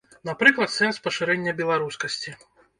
Напрыклад, 0.29 0.71
сэнс 0.77 1.01
пашырэння 1.05 1.55
беларускасці. 1.63 2.39